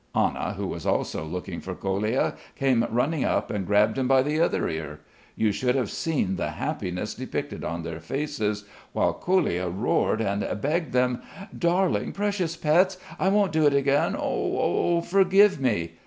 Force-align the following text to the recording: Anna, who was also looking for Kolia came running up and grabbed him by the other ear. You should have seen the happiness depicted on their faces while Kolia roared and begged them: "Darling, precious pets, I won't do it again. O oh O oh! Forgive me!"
Anna, 0.15 0.53
who 0.53 0.65
was 0.65 0.83
also 0.87 1.23
looking 1.23 1.61
for 1.61 1.75
Kolia 1.75 2.33
came 2.55 2.83
running 2.89 3.23
up 3.23 3.51
and 3.51 3.67
grabbed 3.67 3.99
him 3.99 4.07
by 4.07 4.23
the 4.23 4.39
other 4.41 4.67
ear. 4.67 4.99
You 5.35 5.51
should 5.51 5.75
have 5.75 5.91
seen 5.91 6.37
the 6.37 6.49
happiness 6.57 7.13
depicted 7.13 7.63
on 7.63 7.83
their 7.83 7.99
faces 7.99 8.63
while 8.93 9.13
Kolia 9.13 9.69
roared 9.69 10.19
and 10.19 10.41
begged 10.59 10.93
them: 10.93 11.21
"Darling, 11.55 12.13
precious 12.13 12.55
pets, 12.57 12.97
I 13.19 13.27
won't 13.29 13.51
do 13.51 13.67
it 13.67 13.75
again. 13.75 14.15
O 14.15 14.19
oh 14.21 14.57
O 14.57 14.97
oh! 14.97 15.01
Forgive 15.01 15.61
me!" 15.61 15.91